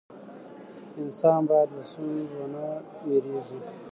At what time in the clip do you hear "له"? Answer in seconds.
1.77-1.83